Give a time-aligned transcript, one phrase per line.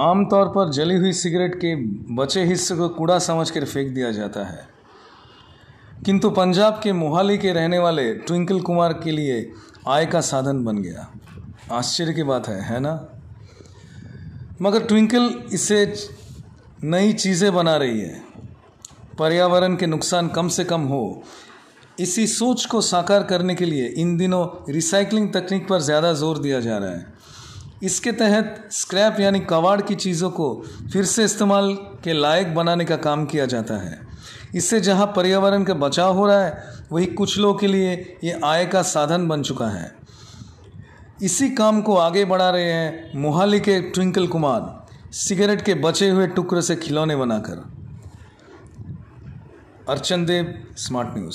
[0.00, 1.74] आमतौर पर जली हुई सिगरेट के
[2.14, 4.66] बचे हिस्से को कूड़ा समझकर फेंक दिया जाता है।
[6.04, 9.52] किंतु पंजाब के मोहाली के रहने वाले ट्विंकल कुमार के लिए
[9.88, 11.10] आय का साधन बन गया।
[11.72, 12.94] आश्चर्य की बात है है ना?
[14.62, 15.84] मगर ट्विंकल इसे
[16.84, 18.22] नई चीज़ें बना रही है।
[19.18, 21.22] पर्यावरण के नुकसान कम से कम हो।
[22.00, 26.60] इसी सोच को साकार करने के लिए इन दिनों रिसाइकलिंग तकनीक पर ज़्यादा ज़ोर दिया
[26.60, 27.06] जा रहा है।
[27.82, 32.96] इसके तहत स्क्रैप यानी कबाड़ की चीज़ों को फिर से इस्तेमाल के लायक बनाने का
[32.96, 34.06] काम किया जाता है।
[34.54, 38.66] इससे जहाँ पर्यावरण का बचाव हो रहा है, वही कुछ लोगों के लिए ये आय
[38.66, 39.94] का साधन बन चुका है।
[41.22, 46.26] इसी काम को आगे बढ़ा रहे हैं मोहाली के ट्विंकल कुमार। सिगरेट के बचे हुए
[46.26, 47.72] टुकड़े से खिलौने बनाकर।
[49.88, 51.30] अर्चन देव स्मार्ट न्यूज़